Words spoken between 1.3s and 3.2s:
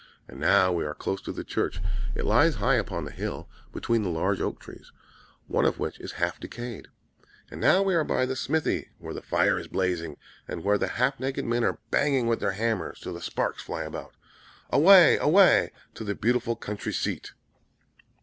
the church. It lies high upon the